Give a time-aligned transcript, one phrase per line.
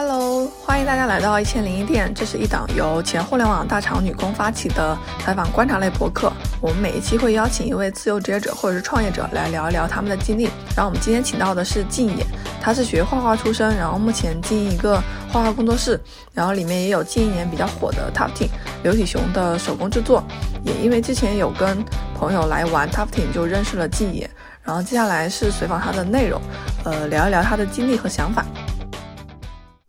[0.00, 2.14] Hello，欢迎大家来到一千零一店。
[2.14, 6.32] 这是一档由前互联网大厂女工发起的采访观察类博客。
[6.60, 10.44] 我们每一期会邀请一位自由职业者或者是创业者来聊一聊他们的经历。
[10.76, 12.24] 然后我们今天请到的是静野，
[12.60, 16.00] 他是学画画出身，然后目前经营一个画画工作室，
[16.32, 18.50] 然后里面也有近一年比较火的 Tufting
[18.84, 20.22] 刘体雄的手工制作。
[20.62, 21.84] 也因为之前有跟
[22.14, 24.30] 朋友来玩 Tufting，就认识了静野。
[24.62, 26.40] 然后接下来是随访他的内容，
[26.84, 28.46] 呃，聊一聊他的经历和想法。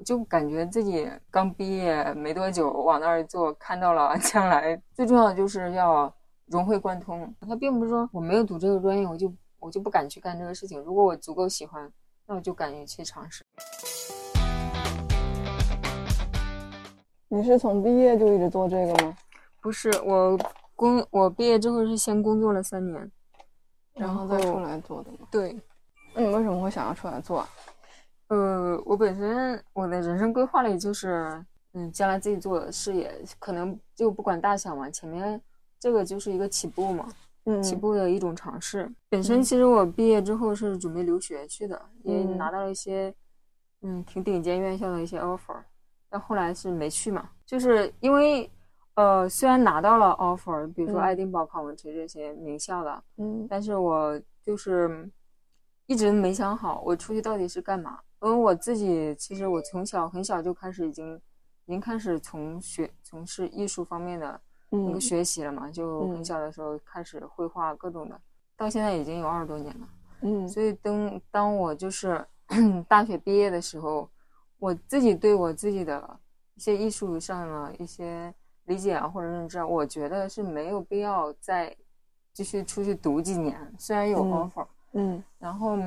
[0.09, 6.11] 就感觉自己刚毕业没多久，往那儿做，看到了 将来最重要的就是要
[6.47, 7.31] 融会贯通。
[7.47, 10.81] 他并不是说我没有读这个专业，我就我就不敢去干这个事情。
[10.81, 11.87] 如果我足够喜欢，
[12.25, 13.43] 那我就敢于去尝试。
[17.27, 19.15] 你是从毕业就一直做这个吗？
[19.61, 20.35] 不是，我
[20.75, 23.11] 工我毕业之后是先工作了三年，
[23.93, 25.19] 然后再出来做的吗？
[25.29, 25.55] 对。
[26.15, 27.47] 那你为什么会想要出来做？
[28.29, 31.43] 呃，我本身我的人生规划里就是，
[31.73, 34.89] 嗯，将来自己做事业，可能就不管大小嘛。
[34.89, 35.41] 前面
[35.79, 37.07] 这个就是一个起步嘛，
[37.45, 38.91] 嗯，起步的一种尝试。
[39.09, 43.13] 本身其实我毕业之后是准备留学去的，也拿到了一些，
[43.81, 45.57] 嗯，挺顶尖院校的一些 offer，
[46.07, 47.31] 但后来是没去嘛。
[47.47, 48.47] 就是因为，
[48.93, 55.09] 呃，虽然拿到了 offer，比如说爱丁堡、考文垂这些名校的，嗯，但是我就是
[55.87, 57.99] 一直没想好我出去到底是干嘛。
[58.21, 61.15] 因为我自己其实我从小很小就开始已经
[61.65, 64.39] 已经开始从学从事艺术方面的
[64.69, 68.19] 那个学习了嘛，就很小的时候开始绘画各种的，
[68.57, 69.87] 到现在已经有二十多年了。
[70.21, 72.25] 嗯，所以当当我就是
[72.89, 74.09] 大学毕业的时候，
[74.57, 76.19] 我自己对我自己的
[76.55, 78.33] 一些艺术上的一些
[78.65, 81.73] 理解啊或者认知啊，我觉得是没有必要再
[82.33, 85.77] 继续出去读几年，虽然有 offer，嗯，然后。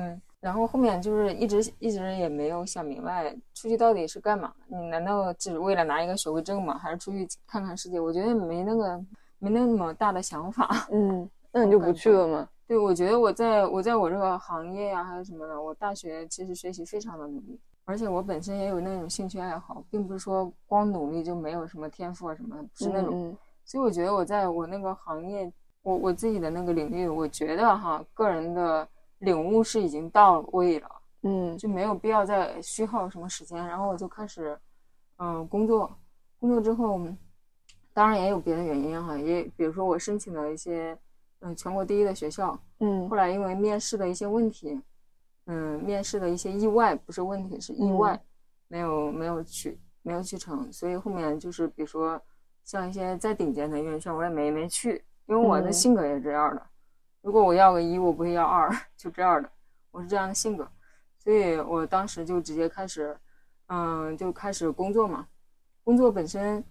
[0.43, 4.53] 然后后面就是一直一直也没有想明白出去到底是干嘛？
[4.67, 6.77] 你难道只为了拿一个学位证吗？
[6.77, 7.97] 还是出去看看世界？
[7.97, 9.01] 我觉得没那个
[9.39, 10.85] 没那么大的想法。
[10.91, 12.45] 嗯， 那你就不去了吗？
[12.67, 23.33] 对，我觉得我在我在我这个行业呀，还有什么的，我大学其实学习非常的努力，而且我本身也有那种兴趣爱好，并不是说光努力就没有什么天赋啊什么的，不是那种。
[23.63, 25.49] 所以我觉得我在我那个行业，
[25.83, 28.85] 我我自己的那个领域，我觉得哈，个人的。
[29.23, 30.89] 领悟是已经到位了，
[31.23, 33.57] 嗯，就没有必要再虚耗什么时间。
[33.65, 34.57] 然后我就开始，
[35.17, 35.89] 嗯，工作。
[36.39, 36.99] 工作之后，
[37.93, 40.97] 当然也有别的原因哈，也比如说我申请了一些，
[41.39, 44.77] 嗯，全国第一的学校，嗯，后来因为面试的一些问题，
[45.45, 48.21] 嗯，面试的一些意外，不是问题是意外，
[48.67, 50.69] 没有没有去没有去成。
[50.69, 52.21] 所以后面就是比如说
[52.65, 56.61] 像一些再顶尖的院校，我也没没去，因为我的性格也是这样的。
[57.23, 59.49] 如果我要个一，我不会要二， 就这样的，
[59.91, 60.69] 我是这样的性格，
[61.17, 63.17] 所以我当时就直接开始，
[63.67, 65.25] 嗯，就开始工作嘛。
[65.85, 66.61] 工作本身，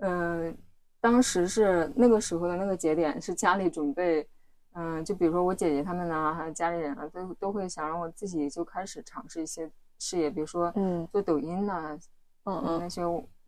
[0.00, 0.54] 嗯，
[1.00, 4.28] 当时是那个时候的那个节点，是家里准备，
[4.74, 11.98] 嗯，就比如说我姐姐他们呢，还有家里人啊，都都会想让我自己就开始尝试一些事业，比如说，嗯，做抖音呐，
[12.44, 13.02] 嗯嗯，那些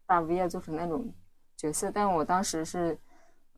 [0.07, 1.13] 大 V 啊，做成那种
[1.59, 1.91] 角色。
[1.91, 2.99] 但我当时是，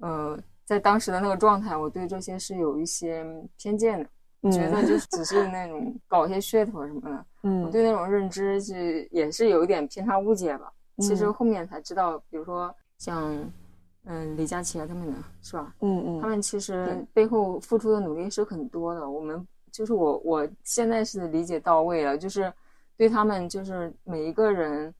[0.00, 0.36] 呃。
[0.66, 3.24] 在当时的那个状态，我对这些是有一些
[3.56, 4.02] 偏见
[4.42, 7.26] 的，觉得就只是那种搞一些噱头什么的。
[7.44, 10.70] 嗯，我对那种认知是也是有一点偏差误解吧。
[10.98, 13.32] 其实后面才知道，比如说像
[14.06, 15.72] 嗯李佳琦啊他们的是吧？
[15.82, 19.08] 嗯嗯，他们其实背后付出的努力是很多的。
[19.08, 22.52] 我们就是我我现在是理解到位了，就是
[22.96, 24.92] 对他们就是每一个人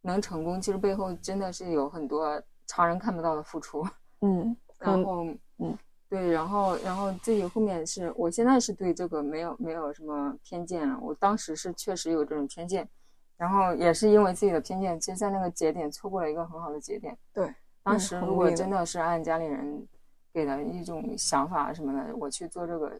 [0.00, 3.86] 能成功，其实背后真的是有很多常人看不到的付出。
[4.22, 4.56] 嗯。
[4.80, 5.26] 然后，
[5.58, 5.76] 嗯，
[6.08, 10.98] 对，然后，然后自己后面是我现在是对这个没有没有什么偏见了。
[11.02, 12.88] 我当时是确实有这种偏见，
[13.36, 17.14] 然后也是因为自己的偏见，其实，在那个节点错过了一个很好的节点。
[17.32, 19.86] 对，当时如果真的是按家里人
[20.32, 22.98] 给的一种想法什么的，我去做这个，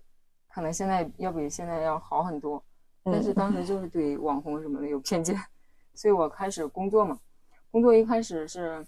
[0.53, 2.63] 可能现在要比现在要好很多。
[3.03, 5.35] 但是当时就是对网红什么的有偏见，
[5.95, 7.19] 所以我开始工作嘛。
[7.71, 8.87] 工作一开始是，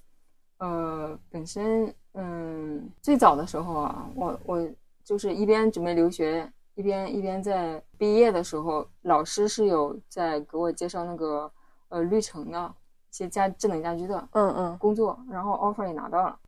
[0.58, 1.92] 呃，本身。
[2.14, 4.70] 嗯，最早的时候啊，我我
[5.02, 11.50] 就是一边准备留学，一边一边在毕业的时候，老师是有在给我介绍那个
[11.88, 12.74] 呃绿城的
[13.10, 16.38] 一些家智能家居的嗯嗯工作，然后 offer 也拿到了，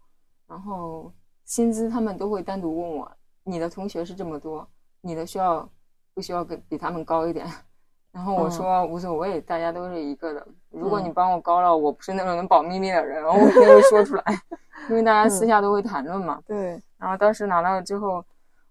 [0.47, 1.11] 然后
[1.45, 3.11] 薪资他们都会单独问我，
[3.43, 4.69] 你的同学是这么多，
[5.01, 5.69] 你的需要
[6.13, 7.47] 不需要给比他们高一点？
[8.13, 10.47] 然后我说无所谓，大家都是一个的。
[10.75, 14.25] 如果你帮我高了，我不是那种能保秘密的人，我一定会说出来。
[14.91, 16.81] 因为大家私下都会谈论嘛，对。
[16.99, 18.25] 然后当时拿到了之后，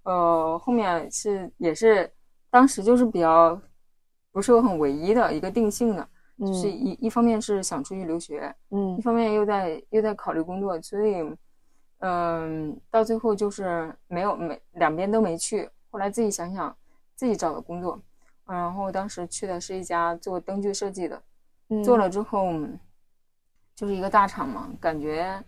[0.04, 2.12] 呃，后面是也是
[2.50, 3.60] 当时就是比较
[4.32, 6.08] 不是很唯一的一个定性的，
[6.40, 11.36] 就是一一方面是想出去留学，嗯，一方面又在又在考虑工作，所以，
[12.00, 15.70] 嗯，到最后就是没有没两边都没去。
[15.90, 16.76] 后来自己想想，
[17.16, 18.00] 自己找的工作，
[18.46, 21.22] 然后当时去的是一家做灯具设计的，
[21.84, 22.52] 做了之后，
[23.76, 25.44] 就是一个大厂嘛，感觉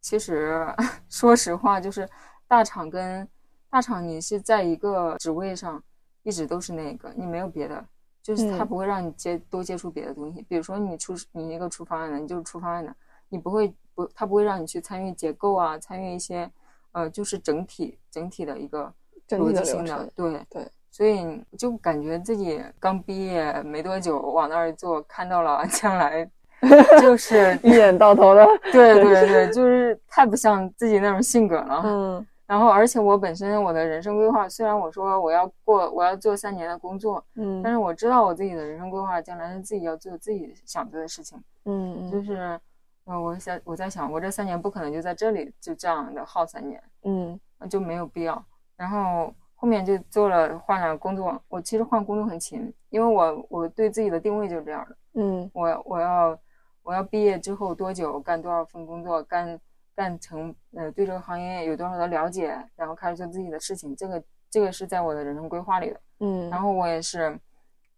[0.00, 0.66] 其实
[1.08, 2.08] 说实话，就是
[2.46, 3.28] 大厂跟
[3.68, 5.82] 大厂，你是在一个职位上
[6.22, 7.84] 一直都是那个，你没有别的。
[8.22, 12.92] 就是他不会让你接多接触别的东西，比如说你出你一个出方案的，你就是出方案的，
[13.28, 16.50] 你不会不他不会让你去参与结构啊，参与一些
[16.90, 18.92] 呃就是整体整体的一个
[19.28, 26.26] 逻辑性的，对对，所以就感觉自己刚毕业没多久往那儿一坐，看到了 将来
[27.02, 32.26] 就是一眼到头的，对对对，就是太不像自己那种性格了，嗯。
[32.46, 42.58] 然后，而且我本身我的人生规划，虽然我说我要过，我要做三年的工作，嗯，但是我知道我自己的人生规划，将来是自己要做自己想做的事情，嗯，就是，
[43.04, 47.38] 嗯，我想我在想，我这三年不可能就在这里就这样的耗三年，嗯，
[47.68, 48.42] 就没有必要。
[48.76, 56.38] 然后后面就做了换了工作，我其实换工作很勤，因为我我对自己的定位就是这样的，嗯，我我要
[56.82, 59.60] 我要毕业之后多久干多少份工作干。
[59.96, 65.98] 干成呃，对这个行业有多少的了解，然后开始做自己的事情，这个这个是在我的人生规划里的。
[66.20, 67.40] 嗯，然后我也是，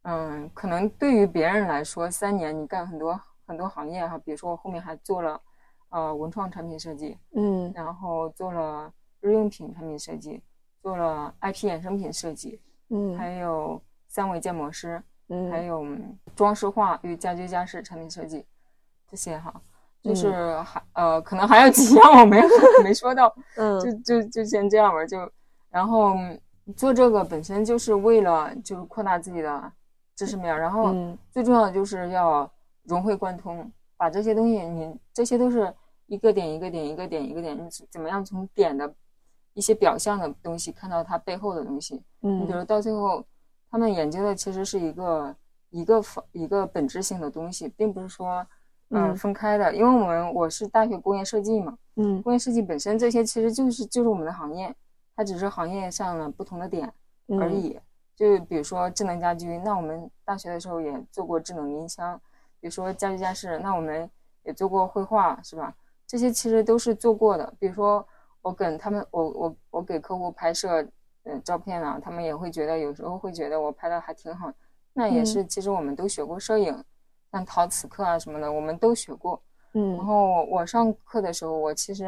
[0.02, 5.40] 嗯，可能对于别人来说，三年你干很多很多行业哈，比如说我后面还做了
[5.88, 10.40] 呃文创产品设计，嗯，然后做了日用品产品设计，
[10.82, 12.60] 做了 IP 衍生品设计，
[12.90, 15.86] 嗯，还有三维建模师，嗯，还有
[16.34, 18.44] 装饰画与家居家饰产品设计
[19.10, 19.52] 这些哈。
[20.00, 22.40] 就是还呃，可能还有几样我没
[22.84, 25.30] 没说到，嗯，就就就先这样吧，就
[25.70, 26.14] 然后
[26.76, 29.72] 做这个本身就是为了就是扩大自己的
[30.14, 30.94] 知识面，然后
[31.32, 32.50] 最重要的就是要
[32.84, 35.74] 融会贯通，把这些东西你这些都是
[36.06, 38.94] 一个点一个点一个点一个点，你怎么样从点的
[39.54, 43.24] 一些表象的东西看到它背后的东西，嗯，你比如到最后
[43.70, 45.34] 他们研究的其实是一个
[45.70, 48.46] 一个方一个本质性的东西，并不是说。
[48.90, 54.74] 嗯，分开的，因为我们我是大学工业设计嘛，嗯，工业设计本身这些其实就是就是我们的行业，
[55.14, 56.90] 它只是行业上的不同的点
[57.38, 57.78] 而已。
[58.16, 62.16] 就比如说智能家居，那我们大学的时候也做过智能音箱；
[62.60, 64.10] 比如说家居家饰，那我们
[64.42, 65.74] 也做过绘画，是吧？
[66.06, 67.52] 这些其实都是做过的。
[67.58, 68.02] 比如说
[68.42, 70.82] 我跟他们，我我我给客户拍摄
[71.24, 74.52] 嗯照片啊，他们也会觉得有时候会觉得我拍的还挺好，
[74.92, 76.84] 那也是其实我们都学过摄影。
[77.30, 79.38] 像陶瓷课啊什么的，我们都学过。
[79.74, 82.06] 嗯，然后我上课的时候，我其实，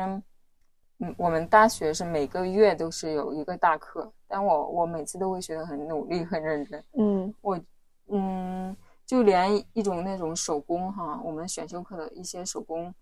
[1.00, 6.82] 嗯，我们大学是每个月都是有一个大课，但我我每次都会学的很努力、很认真。
[6.93, 7.61] 嗯，我，
[8.06, 8.75] 嗯，
[9.05, 12.94] 就连一种那种手工哈，我们选修课的一些手工，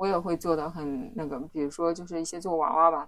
[0.00, 3.06] 我也会做的很那个，比如说就是一些做娃娃吧。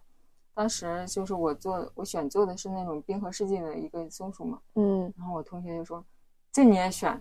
[0.52, 4.58] 当时就是我做，我选做的是那种冰河世纪的一个松鼠嘛。
[4.74, 6.04] 嗯，然后我同学就说
[6.52, 7.18] ：“这你也选？”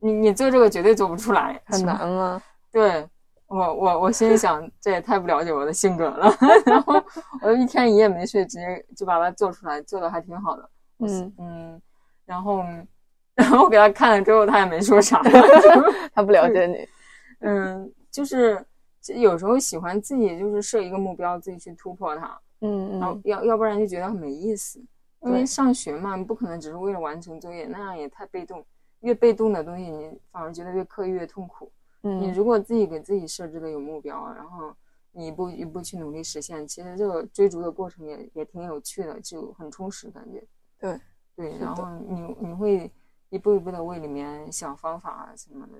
[0.00, 2.42] 你你做这个绝对做不出来，很难啊！
[2.72, 3.08] 对
[3.46, 6.26] 我我我心里想，这也太不了解我的性格了。
[6.66, 6.94] 然后
[7.42, 10.68] 我就一天一夜没睡，直接就把它做出来，做的还挺好的。
[10.98, 11.82] 嗯嗯，
[12.24, 12.64] 然后
[13.36, 15.22] 然后我给他看了之后，他也没说啥，
[16.12, 16.88] 他不了解你。
[17.42, 18.66] 嗯，就是
[19.08, 22.40] 有时候喜欢自己就是设一个目标，自己去突破它。
[22.60, 24.78] 嗯嗯，然后要要不然就觉得很没意思，
[25.22, 28.64] 因为上学嘛，不可能只是为了完成作业，那样也太被动。
[29.00, 31.72] 越被动的东西，你反而觉得越刻意越痛苦。
[32.02, 34.72] 嗯，你如果自己给自己设置的有目标，然后
[35.10, 40.40] 你一步一步去努力实现，其实这个追逐的过程也也挺有趣的，就很充实感觉。
[40.78, 41.00] 对
[41.34, 42.88] 对，然后你你会
[43.30, 45.72] 一步一步的为里面想方法什么的，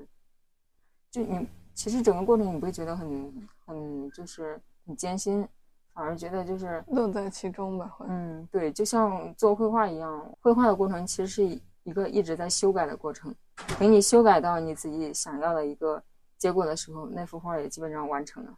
[1.08, 5.46] 就你其实整个过程你不会觉得很很就是很艰辛，
[5.92, 7.96] 反而觉得就是乐在其中吧。
[8.08, 11.60] 嗯，对，就像做绘画一样，绘画的过程其实是。
[11.84, 13.34] 一个一直在修改的过程，
[13.76, 16.00] 等你修改到你自己想要的一个
[16.38, 18.56] 结果的时候，那幅画也基本上完成了。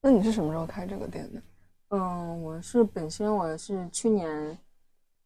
[0.00, 1.42] 那你是什么时候开这个店的？
[1.90, 4.58] 嗯，我是本身我是去年，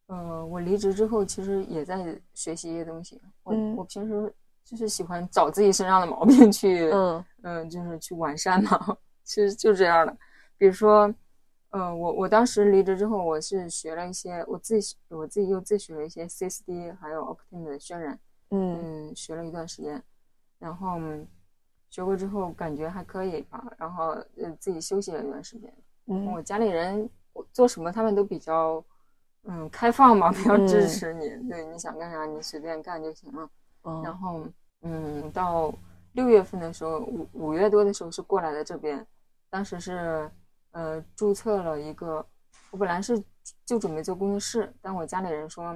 [0.09, 3.23] 嗯，我离职之后其实也在学习一些东西。
[3.45, 4.35] 我我平时
[4.67, 8.99] 就是喜欢找自己身上的毛病去，嗯嗯，就是去完善嘛。
[9.25, 10.15] 其实就这样的，
[10.59, 11.13] 比如说。
[11.71, 18.19] 嗯，我我当时离职之后，我是学了一些，我自己我自己又自学了一些 CSD 还有 Octane 的渲染，
[18.51, 20.03] 嗯，学了一段时间，
[20.59, 20.99] 然后
[21.91, 24.07] 学过之后感觉还可以吧，然后
[24.39, 25.71] 呃自己休息了一段时间。
[26.07, 28.83] 嗯，我家里人我做什么他们都比较
[29.43, 33.51] 嗯开放嘛， 比较支持你，对你想干啥你随便干就行了。
[34.05, 34.45] 然后
[34.83, 35.73] 嗯，到
[36.13, 39.07] 六月份的时候，五五月多的时候是过来的这边，
[39.51, 40.31] 当时是
[40.73, 42.25] 呃注册了一个，
[42.71, 43.23] 我本来是
[43.65, 45.75] 就准备做工作室，但我家里人说，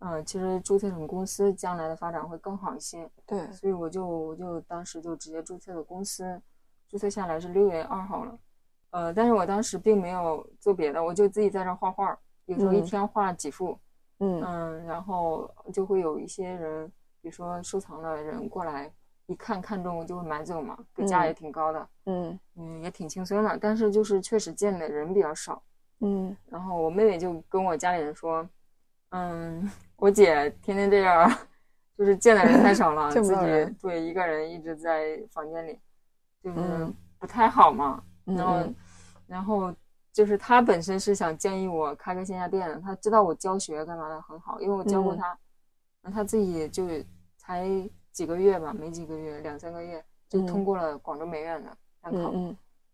[0.00, 6.40] 嗯，其实注册成公司将来的发展会更好一些，对，所以我就我就当时就直接注册了公司，
[6.88, 8.38] 注册下来是六月二号了，
[8.90, 13.78] 呃，但是我当时并没有做别的，我就自己在这画画，有时候一天画几幅。
[14.20, 14.42] 嗯。
[14.42, 16.90] 嗯，然后就会有一些人，
[17.20, 18.90] 比如说收藏的人过来
[19.26, 23.58] 一看看中就会买走嘛，给价也挺高的，嗯嗯，也挺轻松的。
[23.58, 25.62] 但是就是确实见的人比较少，
[26.00, 26.36] 嗯。
[26.46, 28.48] 然后我妹妹就跟我家里人说，
[29.10, 31.30] 嗯，我姐天天这样，
[31.96, 35.78] 就是见的人太少了， 自己对一个人一直在房间里，
[36.42, 36.58] 就是
[37.18, 38.02] 不太好嘛。
[38.24, 38.74] 然后，
[39.26, 39.74] 然后。
[40.10, 45.38] 就是他本身是想建议我开个线下店的，他知道我教学干嘛的很好，因为我教过他，
[46.02, 46.86] 那他自己就
[47.36, 47.68] 才
[48.12, 52.32] 几个月吧，没几个月，两三个月就通过了广州美院的单考，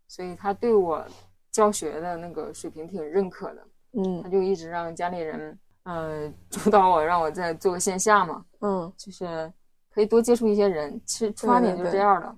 [0.07, 1.05] 所以他对我
[1.51, 9.51] 教学的那个水平挺认可的，嗯，他就一直让家里人，呃，主导我让我再做个线下嘛，嗯，就是
[9.89, 12.35] 可以多接触一些人，其实出发点就是这样的。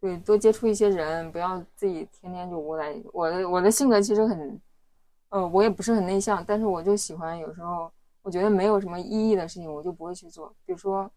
[0.00, 3.00] 对，多接触一些人，不要自己天天就窝在。
[3.12, 4.60] 我的我的性格其实很，
[5.28, 7.88] 呃，我也不是很内向，但是我就喜欢有时候
[8.22, 10.48] 我觉得没有什么意义的事情，我就不会去做。
[10.64, 11.10] 比如说，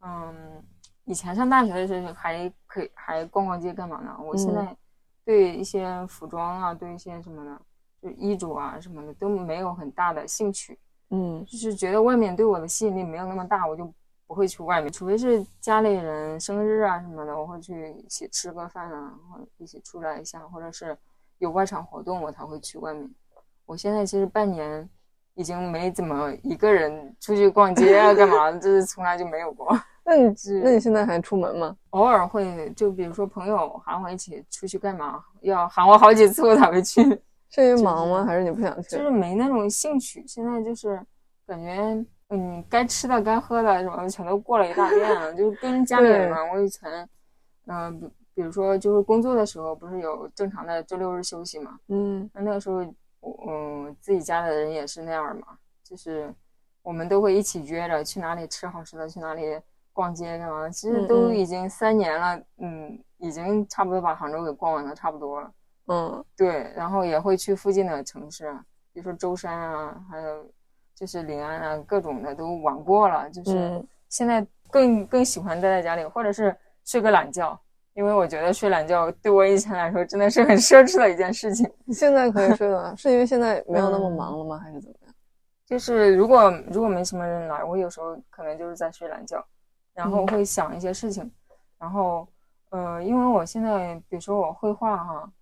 [0.00, 0.62] 嗯，
[1.04, 4.16] 以前上大学的时候还可以还逛逛街干嘛呢？
[4.22, 4.76] 我现在
[5.24, 7.60] 对一些服装啊，对一些什么的，
[8.02, 10.78] 就衣着啊什么的都没有很大的兴趣。
[11.10, 13.92] 嗯，就是觉得外面对我的吸引力没有那么大，我就。
[14.30, 20.96] 不会去外面，除非是家里人生日啊什么的，我会去一起吃个饭啊，或一起出来一下，或者是
[21.38, 23.12] 有外场活动，我才会去外面。
[23.66, 24.88] 我现在其实半年
[25.40, 29.74] 已经没怎么一个人出去逛街啊， 干嘛，就是从来就没有过。
[30.04, 31.74] 那你 那你现在还出门吗？
[31.90, 37.02] 偶尔会，就比如说朋友喊我一起出去干嘛，要喊我好几次我才会去。
[37.48, 38.24] 是因为忙吗？
[38.26, 38.90] 还是你不想去？
[38.90, 40.22] 就是没那种兴趣。
[40.26, 41.00] 现在就是
[41.46, 42.04] 感觉。
[42.32, 46.36] 嗯，该吃的、该喝的什么全都过了一大遍了，就跟家里人嘛。
[46.52, 47.08] 我以前，
[47.66, 51.76] 嗯，比比如说就是工作的时候，不是有正常的周六日休息嘛？
[51.88, 52.84] 嗯，那那个时候，
[53.22, 56.34] 嗯，自己家的人也是那样嘛，就是
[56.82, 59.60] 我们都会一起约着去哪里吃好吃的，去哪里
[59.92, 60.68] 逛街干嘛。
[60.68, 65.52] 其实都已经三年了，嗯，已经差不多把杭州给逛完了，差不多了。
[65.86, 68.52] 嗯，对，然后也会去附近的城市，
[68.92, 70.50] 比如说舟山啊，还有。
[70.92, 77.58] 就是临安啊，各种的都玩过了，就是现在更更喜欢待在家里，或者是睡个懒觉，
[77.94, 81.70] 因为我觉得睡懒觉对我以前来说真的是很奢侈的一件事情。
[81.92, 84.58] 现在可以睡了，是因为现在没有那么忙了吗？
[84.58, 85.14] 还是怎么样？
[85.66, 89.44] 就是如果如果没什么人来，我有时候可能就是在睡懒觉，
[89.94, 91.30] 然后会想一些事情，
[91.78, 92.26] 然后
[92.70, 95.32] 呃，因为我现在比如说我绘画哈。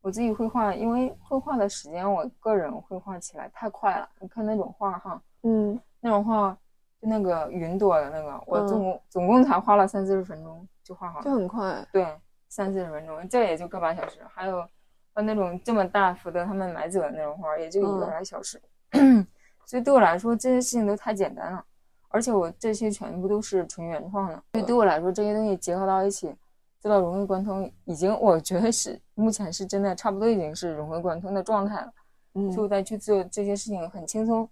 [0.00, 4.08] 我自己绘画，因为绘画的时间，我个人绘画起来太快了。
[4.20, 6.56] 你看那种画哈，嗯，那种画，
[7.02, 11.86] 就那个云朵的那个，我总共总共才花了三四十分钟就画好了，就很快。
[11.92, 12.06] 对，
[12.48, 14.20] 三四十分钟，这也就个把小时。
[14.32, 14.66] 还有，
[15.12, 18.58] 呃，那种这么大幅的他们买走的那种画，也就一个来小时。
[19.66, 21.62] 所以对我来说，这些事情都太简单了，
[22.08, 24.42] 而且我这些全部都是纯原创的。
[24.52, 26.34] 所以对我来说，这些东西结合到一起。
[26.80, 31.92] 做到融会贯通，已经我觉得是目前是真的差不多已经是融会贯通的状态了。
[32.34, 34.48] 嗯，所以我再去做这些事情很轻松。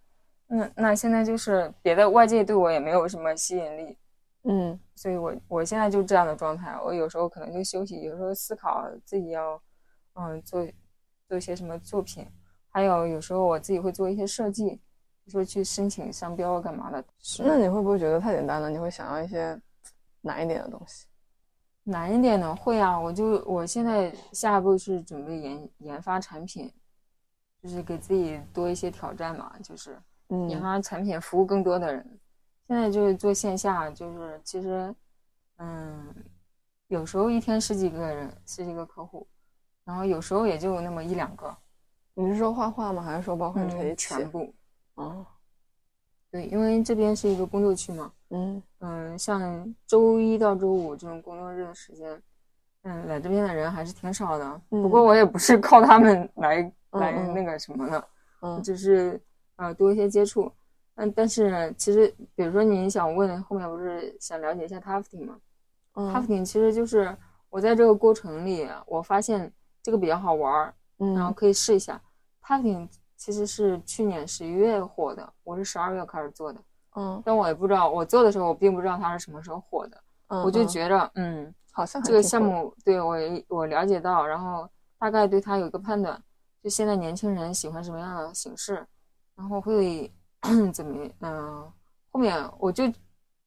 [0.48, 3.96] 嗯，那现在就是别的外界对我也没有什么吸引力。
[4.48, 6.78] 嗯，所以我我现在就这样的状态。
[6.84, 9.60] 我有时候可能就休息，有时候思考自己要
[10.14, 10.64] 嗯做
[11.28, 12.24] 做一些什么作品，
[12.68, 14.80] 还有有时候我自己会做一些设计，
[15.26, 17.04] 说去申请商标干嘛的。
[17.40, 18.70] 那你会不会觉得太简单了？
[18.70, 19.60] 你会想要一些
[20.20, 21.06] 难一点的东西？
[21.82, 26.72] 难一点的会啊，我就我现在下一步是准备研研发产品，
[27.60, 29.98] 就是给自己多一些挑战嘛，就是
[30.48, 32.20] 研发产品服务更多的人。
[32.66, 34.94] 现在就是做线下，就是其实，
[35.58, 36.14] 嗯，
[36.88, 39.26] 有时候一天十几个人，十几个客户，
[39.84, 41.56] 然后有时候也就那么一两个。
[42.14, 43.02] 你是说画画吗？
[43.02, 44.52] 还是说包括这些全部？
[44.94, 45.24] 哦。
[46.28, 52.20] 对，因为这边是一个工作区嘛，嗯嗯，像周一到周五这种工作日的时间，
[52.82, 54.60] 嗯，来这边的人还是挺少的。
[54.68, 58.08] 不过我也不是靠他们来来那个什么的，
[58.40, 59.18] 嗯，只是
[59.54, 60.52] 呃多一些接触。
[60.96, 65.36] 嗯，但是其实，比如说你想问后面不是想了解一下 Tufting 吗
[65.94, 67.16] ？Tufting 其实就是
[67.48, 69.50] 我在这个过程里，我发现
[69.82, 72.00] 这个比较好玩儿，嗯，然后可以试一下
[72.44, 72.88] Tufting。
[73.18, 76.60] 其实是去年十一月火的，我是十二月开始做的。
[76.96, 79.98] 嗯，但我也不知道，我做的时候我并不知道它是什么时候火的，
[80.28, 83.16] 我就觉着，嗯，好像这个项目对我
[83.48, 86.22] 我了解到，然后大概对它有一个判断，
[86.62, 88.86] 就现在年轻人喜欢什么样的形式，
[89.34, 90.12] 然后会
[90.72, 91.72] 怎么，嗯，
[92.10, 92.84] 后面我就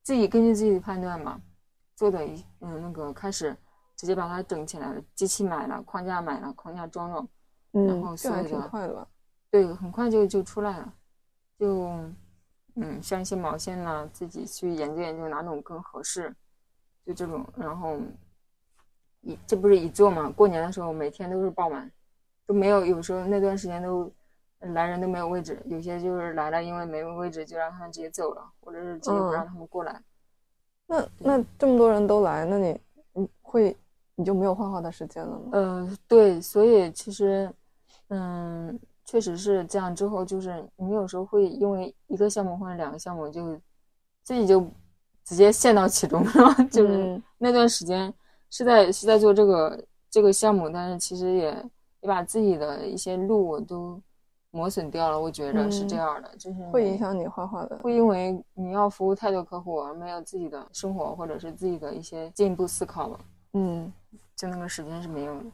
[0.03, 1.41] 自己根据自己的判断嘛，
[1.96, 3.56] 做的一嗯那个开始
[3.96, 7.27] 直接把它整起来了，机器买了，框架买了，框架装了，
[7.72, 9.08] 然后所有的，
[9.51, 10.94] 对，很快就就出来了，
[11.58, 11.89] 就。
[12.82, 16.34] 嗯，像一些毛线呢，自己去研究研究哪种更合适，
[17.06, 17.46] 就这种。
[17.58, 17.98] 然后
[19.20, 20.29] 一这不是一做嘛？
[20.29, 21.91] 过年的时候每天都是爆满，
[22.46, 24.10] 都没有，有时候那段时间都
[24.60, 30.01] 来人都没有位置，有些就是来了，因为没有位置就让他们直接走了，或者是直接不让他们过来。
[30.88, 32.80] 那那这么多人都来，那你
[33.13, 33.75] 你会
[34.16, 35.50] 你就没有画画的时间了吗？
[35.54, 37.51] 嗯，对，所以其实
[38.10, 38.80] 嗯。
[39.06, 43.60] 确实是这样，之后就是你有时候会因为一个项目或者两个项目，就
[44.22, 44.62] 自己就
[45.25, 46.32] 直接陷到其中了。
[46.70, 48.13] 就是那段时间
[48.51, 51.46] 是在是在做这个这个项目，但是其实也
[52.01, 54.00] 也把自己的一些路都
[54.51, 55.20] 磨损掉了。
[55.20, 63.20] 我觉着是这样的，就是会影响你画画的，会因为你要服务太多客户，而没有自己的生活或者是自己的一些进一步思考了。
[63.53, 63.91] 嗯，
[64.36, 65.46] 就那个时间是没有的。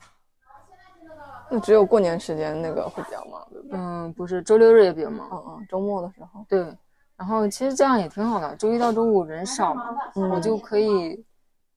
[1.50, 3.78] 那只有过年时间那个会比较忙，对不对？
[3.80, 5.30] 嗯，不是，周六日也比较忙。
[5.32, 6.44] 嗯嗯，周末的时候。
[6.50, 6.76] 对，
[7.16, 9.76] 然后其实这样也挺好的，周一到周五人少，
[10.16, 11.24] 我就可以，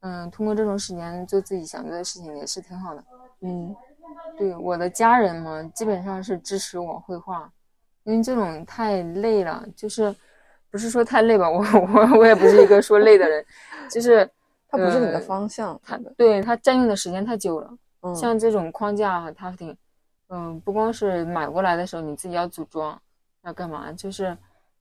[0.00, 3.04] 嗯，通过这种时间做自己想做的事情，也是挺好的。
[3.42, 3.76] 嗯，
[4.36, 7.50] 对，我的家人嘛，基本上是支持我绘画，
[8.04, 10.14] 因为这种太累了，就是
[10.70, 13.44] 不是说太累吧，我我我也不是一个说累的人，
[13.90, 14.28] 就是
[14.68, 17.70] 它不是你的方向，它对它占用的时间太久了。
[18.14, 19.76] 像这种框架，它挺，
[20.28, 22.96] 嗯，不光是买过来的时候你自己要组装，
[23.42, 23.92] 要干嘛？
[23.92, 24.38] 就是，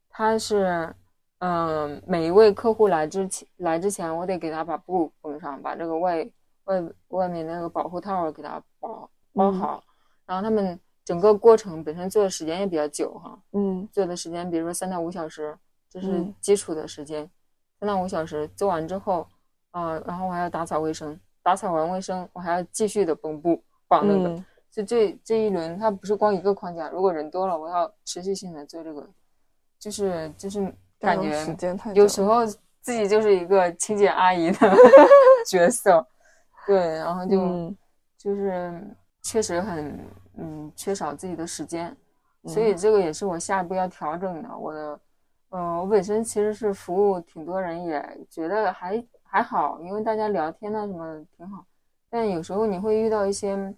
[0.08, 0.94] 它是，
[1.40, 6.30] 嗯，每一位客户来之前，来之前我得给他把布缝上，把这个外
[6.66, 9.84] 外外面那个保护套给他包包好，
[10.26, 15.58] 然后他们整个过程本身做的时间也比较久哈，嗯，做的时间比如说三到五小时，
[15.90, 17.30] 这是基础的时间，
[17.80, 19.26] 三到五小时做完之后，
[19.72, 21.18] 啊，然后我还要打扫卫生。
[21.44, 26.90] 打扫完卫生，我还要继续的绷布绑那个，就这这一轮，它不是光一个框架。
[26.90, 29.08] 如果人多了，我要持续性的做这个，
[29.80, 31.56] 就是就是感觉
[31.94, 32.46] 有时候
[32.82, 34.58] 自己就是一个清洁阿姨的
[35.48, 36.06] 角色，
[36.66, 37.74] 对，然后就
[38.18, 38.84] 就是
[39.28, 40.00] 确实很
[40.38, 41.94] 嗯缺少自己的时间，
[42.46, 44.58] 所以这个也是我下一步要调整的。
[44.58, 45.00] 我的
[45.50, 49.04] 嗯，我本身其实是服务挺多人，也觉得还。
[49.30, 51.66] 还好，因为大家聊天啊什么挺好，
[52.10, 53.76] 但有时候你会遇到一些，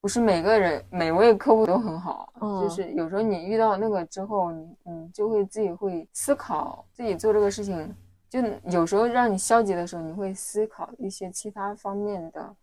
[0.00, 7.94] 不是每个人每位客户都很好，就是有时候你遇到那个之后，你你就会自己会思考自己做这个事情，
[8.30, 8.40] 就
[8.70, 12.56] 有时候让你消极的时候，你会思考一些其他方面的、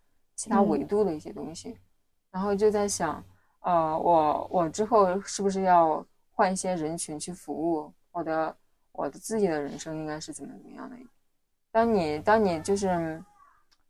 [0.43, 1.77] 其他维度的一些东西，
[2.29, 3.23] 然后就在想，
[3.61, 8.53] 呃，我我之后是不是要换一些人群去服务我的
[8.91, 10.97] 我的自己的人生应该是怎么怎么样的？
[11.71, 13.23] 当你当你就是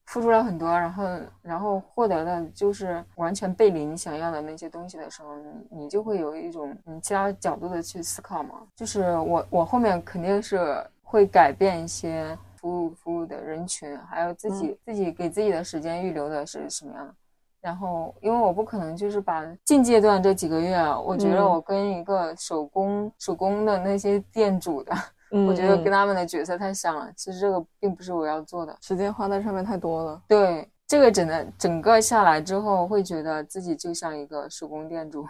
[0.05, 1.03] 付出了很多，然后
[1.41, 8.61] 然后获得的就是完全背离你想要的那些东西的时候，你你就会有一种你其他角度的去思考嘛。
[8.75, 17.13] 就是我我后面肯定是会改变一些服务服务的人群，还有自己自己给自己的时间预留的是什么样的。
[17.59, 24.95] 然后因为我不可能就是把近阶段这几个月，我觉得我跟一个手工手工的那些店主的。
[25.47, 30.21] 我觉得跟他们的角色太像了，其实这个并不是我要做的，时间花在上面太多了。
[30.27, 35.27] 对，这个整的整个下来之后，会觉得自己就像一个手工店主，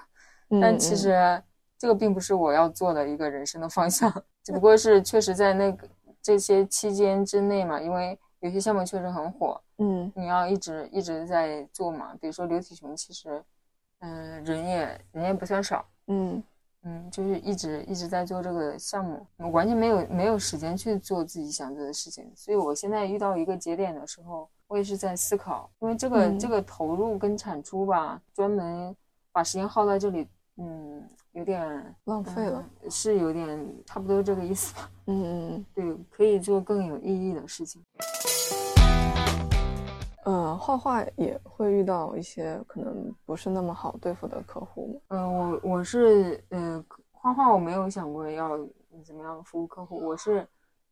[0.61, 1.41] 但其实
[1.77, 4.11] 这个并不是我要做的一个人生的方向，
[4.43, 5.87] 只不过是确实在那个
[6.23, 13.43] 这些期间之内嘛，因为有些项目确实很火，嗯，你要一直一直在做嘛，比如说刘体雄，其实，
[13.99, 16.41] 嗯，人也人也不算少，嗯。
[16.85, 28.93] 嗯，就是一直一直在做这个项目，我完全没有没有时间去做自己想做的事情，所以我现在遇到一个节点的时候，我也是在思考，因为这个这个投入跟产出吧，专门
[29.31, 34.89] 把时间耗在这里，嗯，有点浪费了，是有点差不多这个意思吧。
[35.07, 37.83] 嗯嗯嗯， 对，可以做更有意义的事情。
[40.25, 45.01] 嗯，画画也会遇到一些可能不是那么好对付的客户。
[45.07, 48.55] 嗯，我我是嗯，画画我没有想过要
[49.03, 50.47] 怎么样服务客户，我是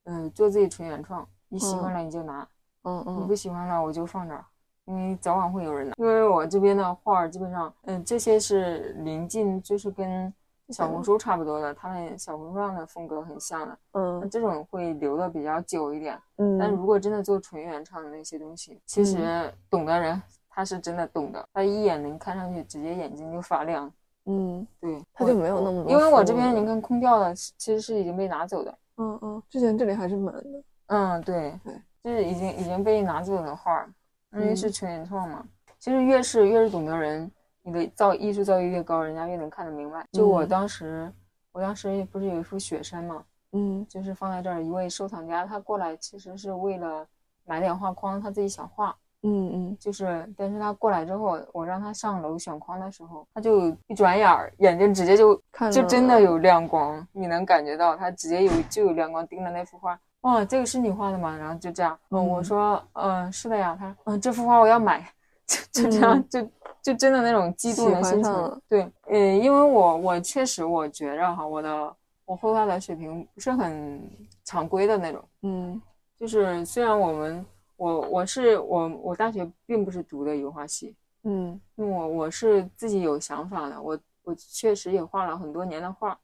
[0.05, 2.45] 嗯做自己纯原创，你喜欢了你就拿，
[2.81, 4.43] 嗯嗯，你不喜欢了我就放这儿，
[4.91, 5.93] 因为早晚会有人拿。
[5.97, 10.31] 因为我这边的画基本上，嗯，这些是临近，就是跟
[10.69, 16.19] 小红书差不多的，他们小红书上的风格很像的，嗯，这种会留的比较久一点。
[16.37, 23.91] 嗯，但如果真的做纯原创的那些东西，其实懂的人他是真的懂的，他一眼能看上去，直接眼睛就发亮。
[24.25, 25.91] 嗯，对，他就没有那么多。
[25.91, 28.77] 因为我这边你看空调的其实是已经被拿走的。
[28.97, 30.43] 嗯嗯，之前这里还是满的。
[30.87, 31.73] 嗯，对对，
[32.03, 33.85] 就是已经已经被拿走的画，
[34.33, 35.45] 因为是纯原创嘛。
[35.79, 37.29] 其实越是越是懂的人，
[37.63, 40.05] 你的造艺术造诣越高，人家越能看得明白。
[40.11, 41.11] 就我当时，
[41.51, 47.05] 我当时不是有一幅雪山嘛，嗯，就是放在这儿，一位收藏家他过来，其实是为了
[47.45, 48.95] 买点画框，他自己想画。
[49.23, 59.99] 嗯嗯，就是，但是他过来之后，我让他上楼选框的时候，他就一转眼儿，眼睛直接就看，就真的有亮光，你能感觉到他直接有就有亮光盯着那幅画。
[60.21, 61.35] 哦，这个是你画的吗？
[61.37, 63.75] 然后就这样，嗯，我说，嗯，是的呀。
[63.79, 65.07] 他说，嗯，这幅画我要买，
[65.45, 66.49] 就就这样，就
[66.81, 68.61] 就真的那种激动的心情。
[68.69, 74.01] 对，呃，因为我我确实我觉着哈，我的我绘画的水平不是很
[74.45, 75.81] 常规的那种，嗯，
[76.17, 77.45] 就是虽然我们。
[77.77, 86.15] 我我是我我大学并不是读的油画系，嗯，因为我我是自己有想法的，我我确实也画了很多年的画，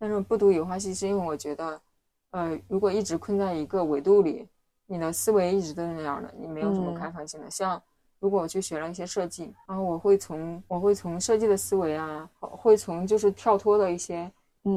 [0.00, 1.80] 但是不读油画系是因为我觉得，
[2.36, 4.46] 呃，如果一直困在一个维度里，
[4.86, 7.50] 你的思维一直都是那样的，你没有什么开放性的。
[7.50, 7.80] 像
[8.20, 14.30] 如果我去学了一些设计，然后我会从我会从设计的思维啊，会从就是跳脱的一些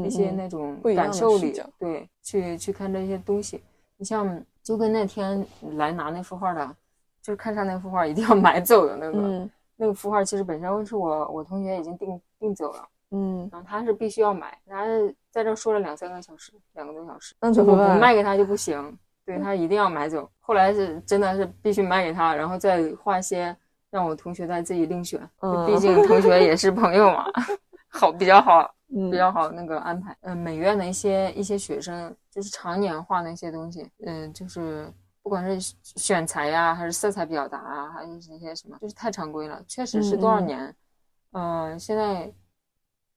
[0.06, 3.62] 一些那种感受里，对，去去看这些东西。
[3.98, 4.42] 你像。
[4.62, 5.44] 就跟那天
[5.78, 6.76] 来拿那幅画的，
[7.24, 14.86] 就是看上那幅画一定要 买走的那个，那个幅画其实本身是我我同学已经订订走了，嗯，然后他是必须要买，他
[15.32, 20.30] 在这说了两三个小时，两个多小时，那怎么不卖给他就不行，对他一定要买走。
[20.40, 23.56] 后来是真的是必须卖给他，然后再画些
[23.90, 25.20] 让我同学再自己另选，
[25.68, 27.26] 毕竟同学也是朋友嘛，
[27.90, 28.74] 好比较好。
[29.12, 34.92] 比较好那个安排，嗯，美院的一些一些学生就是常年画那些东西，嗯，就是
[35.22, 40.76] 不管是选材呀，还是色彩表达啊，还是一些什么，就是太常规了，确实是多少年，
[41.34, 42.34] 嗯，现在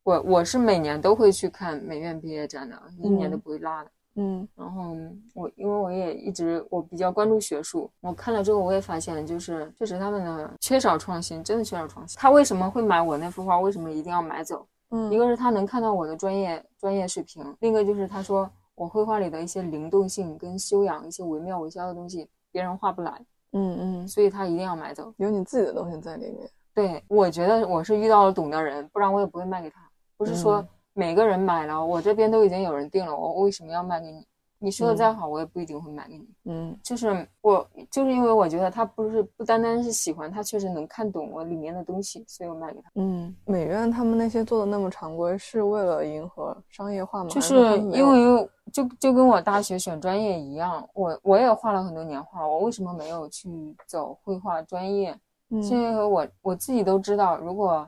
[0.05, 4.97] 我我是每年都会去看美院毕业展的，一年都不会落的，嗯，然后
[5.33, 12.19] 我因为我也一直我比较关注学术，我看了之后我也发现，就是确实他们的缺少创新，真的缺少创新。
[12.19, 13.59] 他为什么会买我那幅画？
[13.61, 14.67] 为什么一定要买走？
[14.91, 23.25] 嗯一个是他能看到我的专业专业水平，另一个就是他说我绘画里的一些灵动性跟修养，一些惟妙惟肖的东西，别人画不来。
[23.53, 26.51] 嗯嗯，所以他一定要买走，有你自己的东西在里面。
[26.75, 29.81] 对，我觉得我是遇到了懂的人，不然我也不会卖给他。
[30.23, 34.25] 不是说每个人买了，我这边都已经有人订了，我为什么要卖给你？
[34.61, 36.29] 你说的再好，我也不一定会买给你。
[36.45, 42.89] 嗯，就是我，就是因为我觉得他不是不单单是喜欢，他确实能看懂我里面的东西，所以我卖给他。
[42.95, 47.31] 嗯，美院他们那些做的那么常规，是为了迎合商业化吗？
[47.31, 47.57] 就是
[47.91, 53.51] 因为就就跟我大学选专业一样，我我也画了很多年画，我为什么没有去
[53.89, 55.13] 走绘画专业？
[55.61, 57.85] 是因为我我自己都知道，如果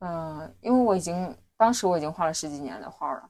[0.00, 3.28] 嗯，因为我已经当时我已经画了十几年的画了，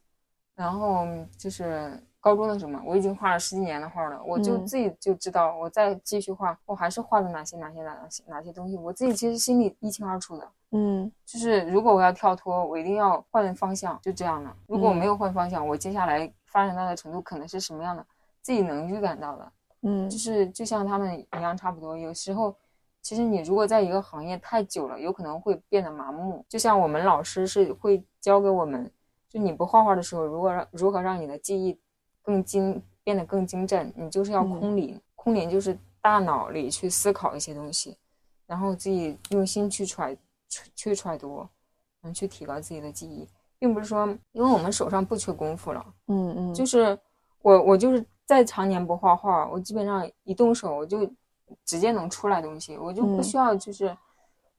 [0.54, 1.04] 然后
[1.36, 2.00] 就是。
[2.22, 10.46] 高中的时候嘛，我已经画了十几年的画了，我就自己就知道，我再继续画，我还是画的哪些哪些哪些哪些东西，我自己其实心里一清二楚的。
[10.72, 14.54] 嗯，就是如果我要跳脱，我一定要换方向，就这样的。
[14.66, 18.04] 如果我没有换方向，我接下来发展到的程度可能是什么样的，
[18.42, 19.52] 自己能预感到的。
[19.80, 21.96] 嗯，就是就像他们一样，差不多。
[21.96, 22.54] 有时候，
[23.02, 26.44] 其实你如果在一个行业太久了，有可能会变得麻木。
[26.48, 28.90] 就像我们老师是会教给我们，
[29.28, 31.78] 就你不画画的时候，如果让如何让你的记忆。
[32.22, 35.00] 更精变得更精湛，你就是要空灵。
[35.16, 37.96] 空灵就是大脑里去思考一些东西，
[38.46, 40.16] 然后自己用心去揣
[40.76, 41.48] 去揣度，
[42.02, 43.26] 嗯，去提高自己的记忆，
[43.58, 46.96] 并不是说因为我们手上不缺功夫了，嗯嗯，就是
[47.40, 51.10] 我我就是再常年不画画，我基本上一动手我就
[51.64, 53.96] 直接能出来东西，我就不需要就是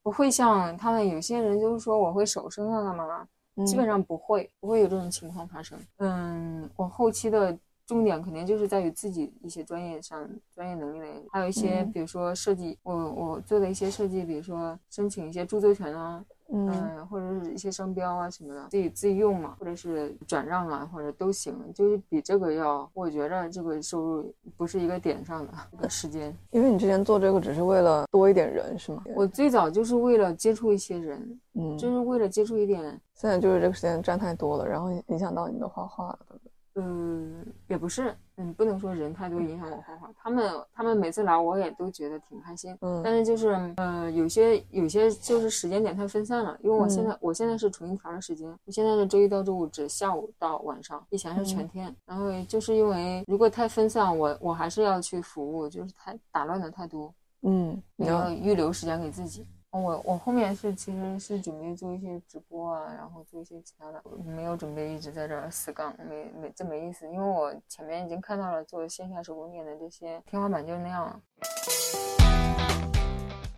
[0.03, 3.27] 不会像他们有些人就是说我会手生啊干嘛。
[3.65, 5.77] 基本上不会，不会有这种情况发生。
[5.97, 16.23] 嗯，我后期的重点肯定就是在于自己一些专业上专业能力的，还有一些比如说设计，我我做的一些设计，比如说申请一些著作权啊。
[16.53, 26.35] 嗯，或者是一些商标啊什么的，自己自己用嘛，或者是转让啊，或者都行，就是比这个要，我觉着这个收入不是一个点上的一个时间。
[26.51, 29.03] 因为你之前做这个只是为了多一点人，是吗？
[29.15, 32.81] 我最早就是为了接触一些人，嗯，就是为了接触一点。
[33.15, 36.50] 现在就是这个时间占太多了，然后影响到你的画画了，对不对？
[36.75, 40.09] 嗯，也不是，嗯，不能说人太多影响我画画。
[40.15, 42.77] 他们他们每次来，我也都觉得挺开心。
[42.81, 51.93] 嗯，但是就是呃，有些有些就是时间点太分散了，因为我现在我现在是重新调的时间，我现在是周一到周五只下午到晚上，以前是全天。
[52.05, 57.13] 然后就是因为如果太分散，我我还是要去服务，就是太打乱的太多。
[57.41, 59.45] 嗯，你要预留时间给自己。
[59.73, 71.21] 我我后面是其实是准备做一些直播啊，然后做一些其他的，没有准备一直在这儿死杠，没没这没意思，因为我前面已经看到了做线下手工店的这些天花板就是那样了。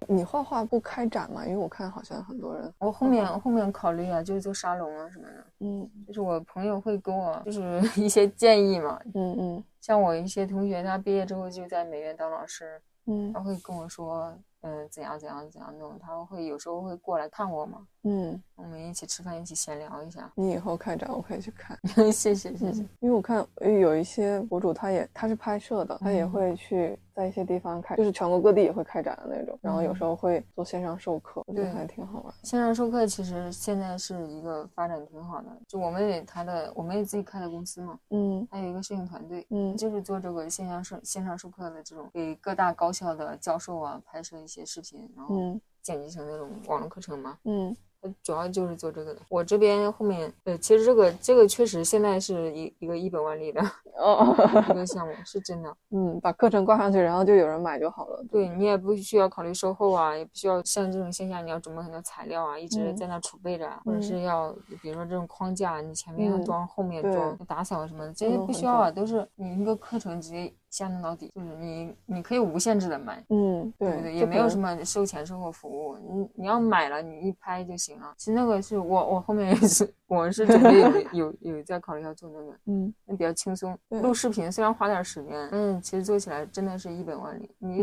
[0.07, 1.43] 你画画不开展吗？
[1.47, 5.43] 因为我看好像很多人，我后面后面考虑啊，就是做沙龙啊什么的。
[5.61, 8.99] 嗯，就是我朋友会给我就是 一些建议嘛。
[9.15, 12.79] 嗯嗯，像我一些同学，他毕业之后就在美院当老师。
[13.07, 14.37] 嗯，他会跟我说。
[14.63, 15.99] 嗯，怎样怎样怎样弄？
[15.99, 17.85] 他们会有时候会过来看我嘛？
[18.03, 20.31] 嗯，我们一起吃饭，一起闲聊一下。
[20.35, 21.77] 你以后开展，我可以去看。
[22.11, 22.81] 谢谢谢谢。
[22.99, 26.97] 因为我看有一些博主，他也他是拍摄的，他也会去。
[27.15, 32.33] 在一些地方开，就是全国各地也会开展的那种，然后有时候会做线上授课，我觉得还挺好玩。
[32.41, 45.35] 线上授课其实现在是一个发展挺好的，就我们也他的，我们也自己开的公司嘛，嗯，还有一个摄影团队，嗯，就是做这个线上授线上授课的这种，给各大高校的教授啊拍摄一些视频，然后
[45.83, 47.77] 剪辑成那种网络课程嘛，嗯。
[48.21, 49.19] 主要就是做这个的。
[49.29, 53.61] 我这边后面，呃，其实这个这个确实现在是一一个一本万利的
[53.97, 54.35] 哦
[54.69, 55.75] 一个项目，是真的。
[55.91, 58.23] 嗯，把课程挂上去，然后就有人买就好了。
[58.31, 70.53] 对你也不需要考虑售后啊，也不需要像这种线下你要准备很多材料啊，一直在那储备着，或者是要比如说这种框架，你前面要装，后面装，打扫什么的，这些不需要啊，都是你一个课程直接。
[70.73, 74.13] 下弄到底，就是你，你可以无限制的买，嗯，对不对？
[74.15, 78.13] 也没有什么收钱售后服务，你你要买了，你一拍就行了。
[78.17, 83.77] 其实那个是我，我后面也是，我是准备有 有有在考虑要做那个，嗯，那比较轻松。
[83.89, 87.49] 录视频虽然花点时间，嗯，其实做起来真的是一本万利。
[87.59, 87.79] 你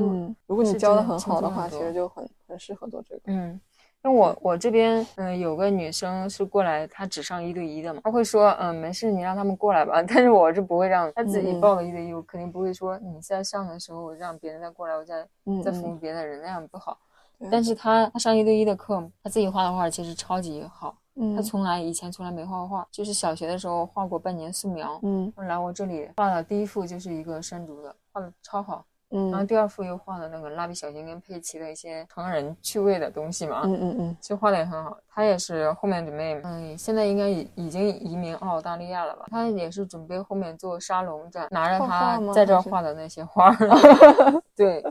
[0.46, 3.60] 如果你教的很好的话，其实就很很适合做这个，嗯。
[4.02, 10.02] 那我我这边嗯有个女生是过来，她只上一对一的嘛，她会说嗯没事，你让他们过来吧。
[10.08, 15.26] 但是我是不会让她自己报了一对一，我肯定不会说你在上的时候让别人再过来，我再
[15.62, 16.98] 再服务别的人，那样不好。
[17.50, 20.96] 但是她她上一对一的课，她自己画的画其实超级好。
[21.36, 24.98] 她从来以前从来没画过画，就是小学的时候画过半年素描。
[25.02, 28.82] 嗯，来我这里画的第一幅就是一个山竹的，画的超好。
[29.10, 34.96] 嗯，然后第二幅又画了那个蜡笔小新跟佩奇的一些成人趣味的东西嘛，嗯嗯嗯，其实画的也很好。
[35.08, 39.26] 他也是后面准备，嗯，现在应该已已经移民澳大利亚了吧？
[39.30, 43.54] 他也是准备后面做沙龙展，拿着他在这画的那些画。
[44.56, 44.82] 对，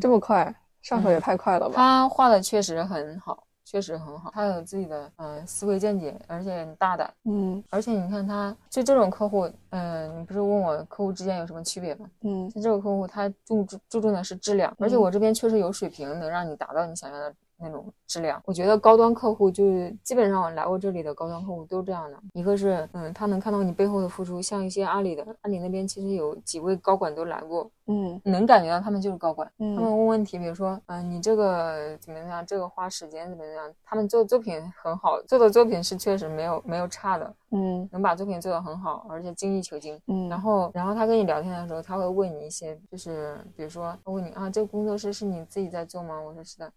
[0.00, 1.74] 这么快，上手也太快了吧？
[1.74, 3.44] 他画的确实很好。
[3.72, 12.06] 确实很好，他有自己的嗯思维见解，而且很大胆，嗯，而且你看他就这种客户，嗯，你不是问我客户之间有什么区别吗？
[12.20, 17.34] 嗯，像这个客户他注注重的是质量，而且我这边确实有水平，能让你达到你想要的。
[17.62, 22.18] 那种质量，我觉得高端客户就是基本上来过这里的高端客户都这样的。
[22.34, 29.50] 一个是，嗯，他能看到你背后的付出，像一些阿里的，阿里那边其实有几位高管都来过，嗯，能感觉到他们就是高管。
[29.58, 32.44] 他们问问题，比如说，嗯，你这个怎么样？
[32.44, 33.72] 这个花时间怎么样？
[33.84, 40.28] 他们做作品很好，做的作品是确实没有没有差的，嗯，能把作品做得很好，而且精益求精，嗯。
[40.28, 46.20] 然后，然后他跟你聊天的时候，他会问你一些，就是比如说，他问你啊，这个工作室是你自己在做吗？
[46.20, 46.72] 我说是的。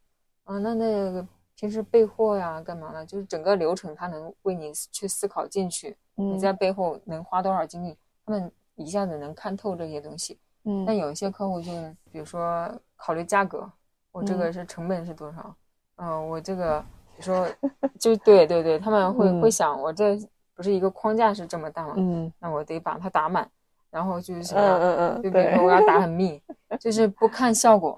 [0.45, 3.05] 啊，那那个平时备货呀，干嘛的？
[3.05, 5.95] 就是整个流程，他能为你去思考进去。
[6.15, 7.97] 你在背后能花多少精力？
[8.25, 10.39] 他们一下子能看透这些东西。
[10.63, 10.86] 嗯。
[10.86, 11.71] 但有一些客户就，
[12.12, 13.69] 比如说考虑价格，
[14.12, 15.55] 我这个是成本是多少？
[15.97, 16.79] 嗯，我这个，
[17.15, 17.47] 比如说，
[17.99, 20.17] 就对对对，他们会会想，我这
[20.53, 21.95] 不是一个框架是这么大吗？
[21.97, 22.31] 嗯。
[22.39, 23.49] 那我得把它打满，
[23.89, 26.41] 然后就是，嗯嗯嗯，就比如说我要打很密，
[26.79, 27.97] 就是不看效果。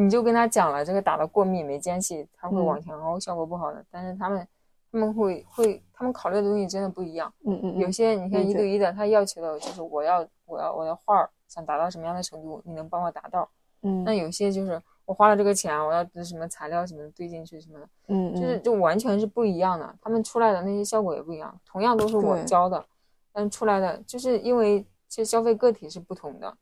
[0.00, 3.84] 你就跟他讲了，这个打的过密没间隙，他会往前凹，效果不好的。
[3.90, 4.46] 但是他们
[4.92, 7.32] 他们会会，他们考虑的东西真的不一样。
[7.44, 7.78] 嗯嗯。
[7.78, 13.50] 有些你看一对一的，他要求的就是我要我要我的画儿想达到什么样的程度，你能帮我达到。
[13.82, 14.04] 嗯。
[14.04, 17.88] 那有些就是我花了这个钱，我要什么材料什么堆进去什么的。
[18.06, 18.40] 嗯嗯。
[18.40, 21.60] 就是就完全是不一样的，他们出来的那些效果也不一样。
[21.66, 22.84] 同样都是我教的，
[23.32, 26.56] 但出来的就是因为其实消费个体是不同的，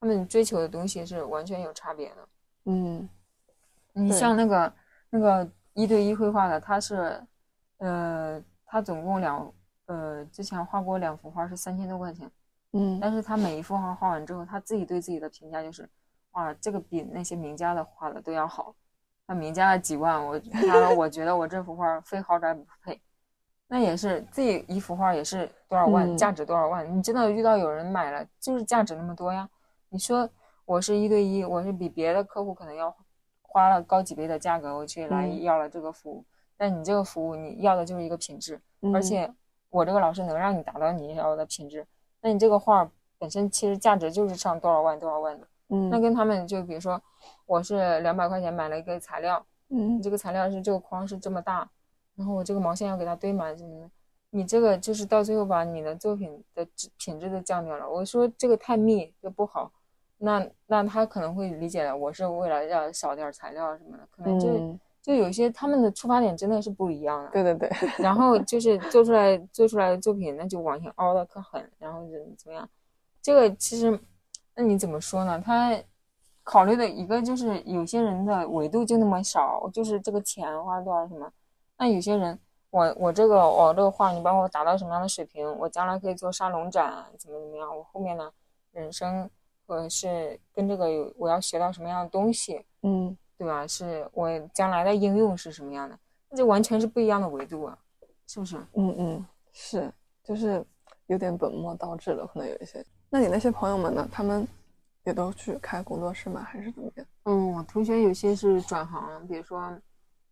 [0.00, 2.16] 他们追求的东西是完全有差别的。
[2.64, 3.08] 嗯，
[3.92, 4.72] 你像那个
[5.10, 7.20] 那个一对一绘画的，他是，
[7.78, 9.52] 呃，他总共两，
[9.86, 12.30] 呃，之前画过两幅画是三千多块钱，
[12.72, 15.88] 嗯，但是他每一幅画画完之后，他自己对自己的评价就是，
[16.32, 18.74] 哇，这个比那些名家的画的都要好，
[19.26, 23.00] 那名家的几万，我他我觉得我这幅画非豪宅不配，
[23.66, 26.96] 那也是自己一幅画也是多少万，价值多少万？
[26.96, 29.48] 你真的遇到有人买了，就是价值那么多呀？
[29.88, 30.28] 你说
[30.72, 32.94] 我是一对一，我是比别的客户可能要
[33.42, 36.24] 花了高几倍的价格，我去来要了这个服务，
[36.56, 38.58] 但你这个服务你要的就是一个品质，
[38.94, 39.30] 而且
[39.68, 41.86] 我这个老师能让你达到你要的品质，
[42.22, 45.46] 那你这个画本身其实价值就是上多少万多少万的。
[45.68, 46.98] 嗯，那跟他们就比如说，
[47.44, 51.68] 我是两百块钱买了一个材料，嗯，这个材料是这个框是这么大，
[52.16, 53.90] 然后我这个毛线要给它堆满什么的，
[54.30, 57.86] 你这个就是到最后把你的作品的质品质都降掉了。
[57.86, 59.70] 我说这个太密就不好，
[60.22, 67.30] 那那他可能会理解了，我是为了要少点材料什么的，可能就就有些他们的出发点真的是不一样的。
[67.30, 72.68] 对对对， 然后就是做出来做出来的作品，那就往前凹的可狠，然后就怎么样，
[73.20, 73.98] 这个其实。
[74.54, 75.40] 那你怎么说呢？
[75.42, 75.74] 他
[76.44, 81.32] 考虑的一个就是有些人的维度就那么少，就是这个钱花多少什么。
[81.78, 87.74] 那有些人，我我这个我这个画，你帮我达到什么样的水平，我将来可以做沙龙展，怎么怎么样？
[87.74, 88.30] 我后面呢，
[88.72, 89.30] 人生
[89.66, 93.66] 或者是跟这个有我要学到什么样的东西，嗯，对吧？
[93.66, 95.98] 是我将来的应用是什么样的？
[96.28, 97.78] 那就完全是不一样的维度啊，
[98.26, 98.56] 是不是？
[98.74, 99.92] 嗯嗯，是，
[100.24, 100.64] 就是
[101.06, 102.84] 有点本末倒置了，可能有一些。
[103.10, 104.08] 那你那些朋友们呢？
[104.10, 104.46] 他们
[105.04, 106.42] 也都去开工作室吗？
[106.42, 107.06] 还是怎么样？
[107.24, 109.78] 嗯，我同学有些是转行，比如说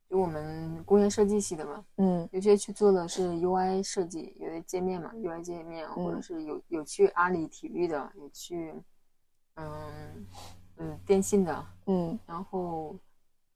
[0.09, 8.75] 就我们工业设计系的嘛，嗯，有些去做的是 UI 设计，有的界面嘛，UI 界面，或者是有有去阿里体育的，有去
[9.55, 10.27] 嗯
[10.79, 12.97] 嗯电信的，嗯，然后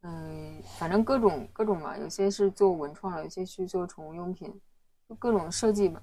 [0.03, 4.53] 嗯，反正各种各种吧，有些是做文创的，有些去做宠物用品，
[5.09, 6.03] 就各种设计吧，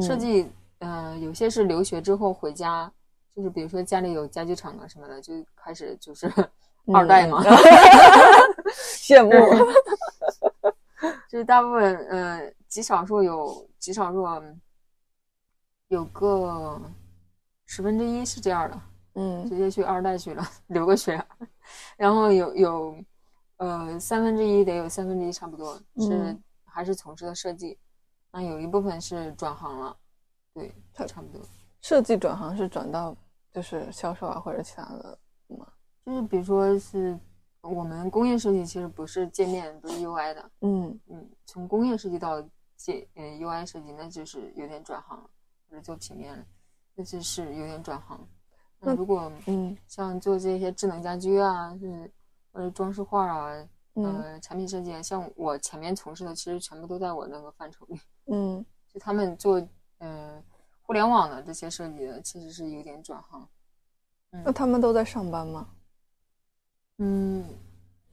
[0.00, 0.50] 设计。
[0.80, 2.92] 嗯，有些是留学之后回家，
[3.34, 6.30] 就是比如说家里有家具厂啊什么的，就开始就是
[6.92, 7.42] 二代嘛
[8.98, 9.30] 羡慕。
[11.28, 14.26] 就是大部分，呃，极少数有极少数
[15.88, 16.80] 有个
[17.66, 18.78] 十分之一是这样的，
[19.14, 21.22] 嗯，直接去二代去了， 留个学。
[21.96, 23.04] 然后有有
[23.56, 27.78] 呃三分之一得有三分之一差不多是还是从事的设计，
[28.32, 29.96] 那有一部分是转行了。
[30.52, 31.40] 对，差差不多。
[31.80, 33.16] 设计转行是转到
[33.52, 35.66] 就是销售啊，或者其他的吗？
[36.04, 37.18] 就是比如说是
[37.60, 40.50] 我们工业设计，其实不是界面，不是 UI 的。
[40.60, 42.42] 嗯嗯，从工业设计到
[42.76, 45.18] 界嗯 UI 设计，那就是有点转行，
[45.68, 46.44] 或者做平面了，
[46.94, 48.26] 那就是有点转行。
[48.84, 52.10] 那如果嗯像做这些智能家居啊，是
[52.52, 58.00] 或者装饰画啊，呃，产品设计，啊，像我前面从事的，其实全部都在我那个范畴里。
[58.30, 59.60] 嗯，就他们做。
[59.98, 60.42] 嗯，
[60.82, 63.48] 互联网的这些设计的其实是有点转行。
[64.30, 65.66] 那他们都在上班吗？
[66.98, 67.42] 嗯，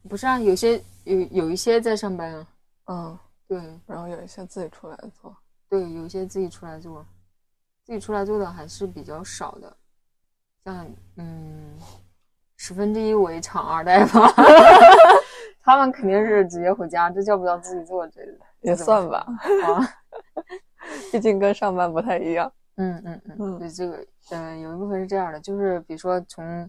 [0.07, 2.47] 不是啊，有些有有一些在上班啊。
[2.85, 3.57] 嗯，对。
[3.85, 5.35] 然后有一些自己出来做。
[5.67, 7.05] 对，有一些自己出来做，
[7.83, 9.75] 自己出来做的还是比较少的。
[10.63, 11.77] 像嗯，
[12.57, 14.31] 十分之一为厂二代吧。
[15.63, 18.07] 他们肯定是直接回家，这叫不叫自己做？
[18.07, 18.21] 这
[18.61, 19.25] 也算吧。
[19.65, 19.87] 啊。
[21.11, 22.51] 毕竟跟上班不太一样。
[22.77, 26.67] 嗯嗯嗯，对这个，嗯，有一部分是这样的，就是比如说从，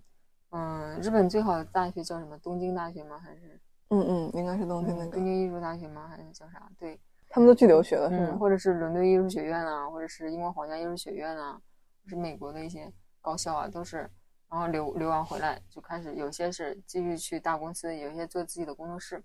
[0.51, 2.37] 嗯，日本最好的大学叫什么？
[2.39, 3.19] 东京大学吗？
[3.19, 3.59] 还是？
[3.89, 5.13] 嗯嗯，应该是东京那个。
[5.13, 6.07] 东京艺术大学吗？
[6.11, 6.69] 还是叫啥？
[6.79, 8.37] 对，他们都去留学了，是吗？
[8.39, 11.59] 或者是伦敦艺术学院啊，或者是英国皇家艺术学院啊，
[12.07, 13.99] 是美国的一些高校啊，都是，
[14.51, 19.23] 然后留留完回来就开始，有些是继续去大公司，有些做自己的工作室。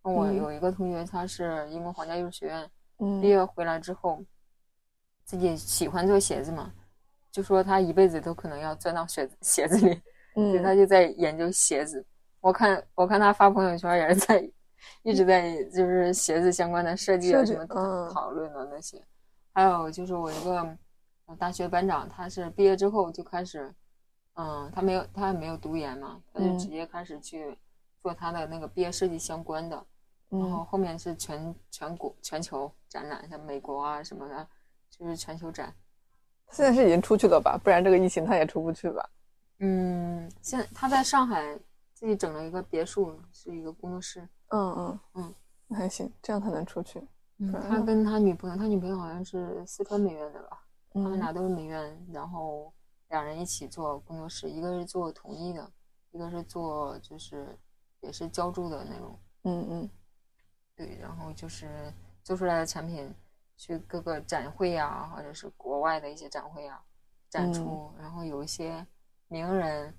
[0.00, 2.70] 我有一个同学，他是英国皇家艺术学院。
[3.20, 4.24] 毕业回来之后，
[5.24, 6.72] 自己喜欢做鞋子嘛，
[7.32, 10.00] 就说他一辈子都可能要钻到鞋子 鞋子里，
[10.34, 12.04] 所以他就在研究鞋子。
[12.40, 14.50] 我看我看他发朋友圈也是在
[15.02, 17.66] 一直在就是鞋子相关的设计啊什么
[18.12, 19.00] 讨论的那些。
[19.52, 20.76] 还有就是我一个
[21.38, 23.74] 大学班长，他是毕业之后就开始，
[24.34, 27.56] 嗯，他没有他也没有读研嘛，他就直接开始去
[28.00, 29.84] 做他的那个毕业设计相关的。
[30.28, 34.48] 然后后面是全全国全球展览，像美国啊什么的，
[34.88, 35.70] 就是全球展。
[36.50, 37.60] 现在是已经出去了吧？
[37.62, 39.10] 不然这个疫情他也出不去吧？
[39.58, 41.54] 嗯，现他在上海
[41.92, 44.26] 自己整了一个别墅，是一个工作室。
[44.48, 45.34] 嗯嗯嗯，
[45.66, 47.06] 那还行，这样才能出去。
[47.36, 50.61] 嗯，他跟他女朋友，他女朋友好像是四川美院的吧？
[50.94, 52.72] 他们俩都是美院，然后
[53.08, 55.70] 两人一起做工作室，一个是做统一的，
[56.10, 57.58] 一个是做就是
[58.00, 59.18] 也是浇筑的那种。
[59.44, 59.90] 嗯嗯。
[60.74, 63.14] 对，然后就是做出来的产品，
[63.56, 66.82] 去各个展会啊，或者是国外的一些展会啊
[67.28, 68.84] 展出，然后有一些
[69.28, 69.94] 名人，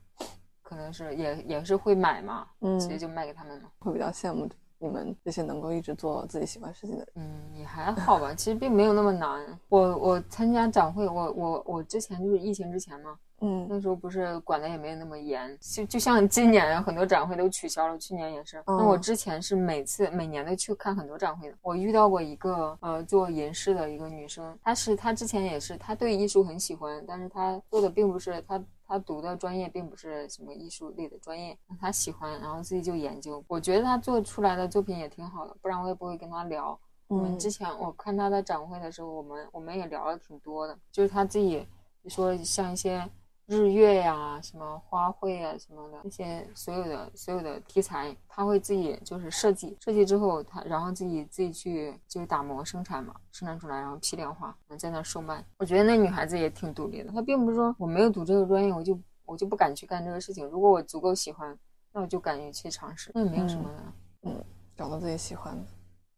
[0.62, 4.48] 可能是也也是会买嘛，嗯，直接就卖给他们嘛，会比较羡慕
[4.84, 7.08] 你们这些能够一直做自己喜欢事情的人？
[7.16, 9.42] 嗯，也还好吧，其实并没有那么难。
[9.70, 13.18] 我我参加展会，我我我之前就是疫情之前嘛。
[13.46, 18.64] 嗯，那时候不是管的也没有那么严，就就像今年很多展会都取消了，去年也是。
[18.66, 21.58] 那我之前是每次每年都去看很多展会的。
[21.62, 33.44] 我遇到过一个呃做银饰的一个女生，她是她之前也是，她对艺术很喜欢，但是她做的并不是她她读的专业并不是什么艺术类的专业，他喜欢，然后自己就研究。
[33.48, 36.80] 我觉得他做出来的作品也挺好的，不然我也不会跟他聊。
[37.08, 41.68] 我们，之前我看他的展会的时候，我们我们也聊了挺多的，就是他自己
[42.08, 43.10] 说像一些。
[43.46, 55.46] 日月呀，什么花卉啊，什么的那些所有的所有的题材，他会自己就是设计，设计之后他然后自己自己去就是打磨生产嘛，生产出来然后批量化，在那售卖。
[55.58, 60.48] 我觉得那女孩子也挺独立的，她并不是说我没有读这个专业，我就我就不敢去干这个事情。
[60.48, 61.58] 如果我足够喜欢，
[61.92, 63.84] 那我就敢于去尝试，那也没有什么的。
[64.22, 64.44] 嗯，
[64.76, 65.64] 找到自己喜欢的。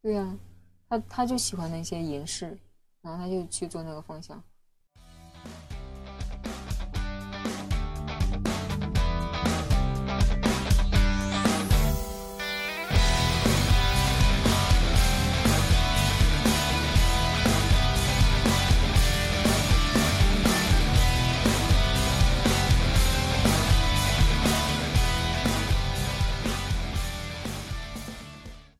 [0.01, 0.37] 对呀，
[0.87, 2.55] 他他就喜欢那些银饰，
[3.01, 4.41] 然后他就去做那个方向。